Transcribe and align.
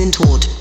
in 0.00 0.10
taught. 0.10 0.59